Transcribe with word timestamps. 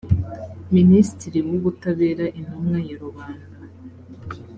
minisitiri 0.75 1.39
w 1.49 1.51
ubutabera 1.57 2.25
intumwa 2.39 2.77
ya 2.87 2.95
rubanda 3.01 3.45